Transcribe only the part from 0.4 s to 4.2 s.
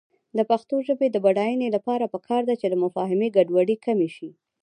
پښتو ژبې د بډاینې لپاره پکار ده چې مفاهمې ګډوډي کمې